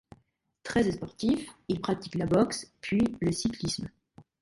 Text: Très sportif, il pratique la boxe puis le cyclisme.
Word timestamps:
Très 0.63 0.91
sportif, 0.93 1.51
il 1.67 1.79
pratique 1.79 2.15
la 2.15 2.25
boxe 2.25 2.73
puis 2.81 3.03
le 3.21 3.31
cyclisme. 3.31 3.87